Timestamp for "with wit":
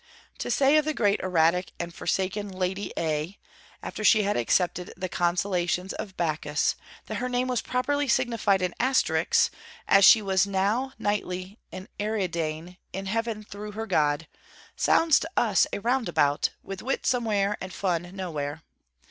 16.63-17.05